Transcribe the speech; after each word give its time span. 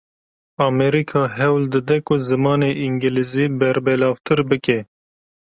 Amerîka 0.67 1.21
hewl 1.37 1.63
dide 1.73 1.97
ku 2.07 2.15
zimanê 2.27 2.71
îngilîzî 2.85 3.45
berbelavtir 3.59 4.39
bike. 4.49 4.79